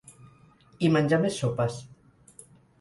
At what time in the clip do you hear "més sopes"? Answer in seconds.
1.27-1.79